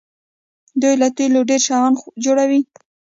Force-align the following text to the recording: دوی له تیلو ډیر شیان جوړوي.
دوی 0.81 0.93
له 1.01 1.07
تیلو 1.17 1.39
ډیر 1.49 1.61
شیان 1.67 1.93
جوړوي. 2.23 2.59